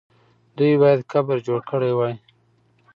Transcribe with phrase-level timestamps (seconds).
[0.57, 2.13] دوی باید قبر جوړ کړی وای.